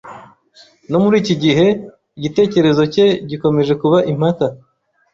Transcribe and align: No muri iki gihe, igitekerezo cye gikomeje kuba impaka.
No 0.89 0.97
muri 1.03 1.15
iki 1.21 1.35
gihe, 1.43 1.65
igitekerezo 2.17 2.81
cye 2.93 3.07
gikomeje 3.29 3.73
kuba 3.81 3.97
impaka. 4.11 4.45